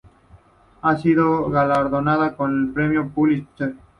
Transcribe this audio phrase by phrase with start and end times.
[0.81, 3.75] Ha sido galardonada con el Premio Pulitzer.